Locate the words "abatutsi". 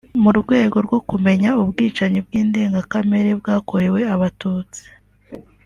4.13-4.83